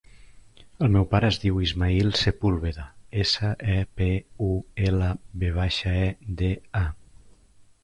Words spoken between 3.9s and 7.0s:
pe, u, ela, ve baixa, e, de, a.